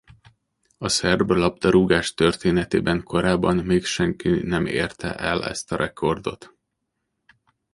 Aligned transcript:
A 0.77 0.87
szerb 0.87 1.29
labdarúgás 1.31 2.13
történetében 2.13 3.03
korábban 3.03 3.57
még 3.57 3.85
senki 3.85 4.29
nem 4.29 4.65
érte 4.65 5.15
el 5.15 5.43
ezt 5.47 5.71
a 5.71 5.75
rekordot. 5.75 6.57